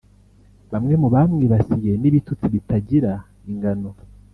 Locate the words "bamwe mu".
0.71-1.07